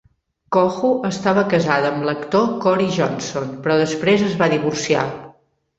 Cohu 0.55 0.89
estava 1.09 1.43
casada 1.51 1.91
amb 1.91 2.07
l'actor 2.09 2.49
Corey 2.65 2.91
Johnson, 2.99 3.55
però 3.67 3.79
després 3.85 4.29
es 4.31 4.37
va 4.43 4.51
divorciar. 4.57 5.11